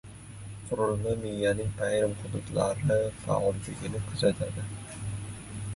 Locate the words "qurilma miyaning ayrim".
0.69-2.15